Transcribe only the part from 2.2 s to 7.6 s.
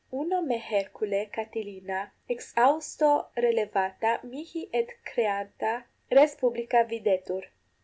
exhausto relevata mihi et recreata res publica videtur.